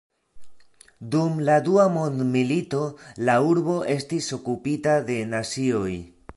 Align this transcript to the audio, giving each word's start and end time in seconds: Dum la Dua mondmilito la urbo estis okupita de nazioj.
Dum 1.15 1.35
la 1.49 1.57
Dua 1.67 1.85
mondmilito 1.97 2.81
la 3.29 3.37
urbo 3.51 3.77
estis 3.99 4.33
okupita 4.41 4.99
de 5.11 5.23
nazioj. 5.35 5.89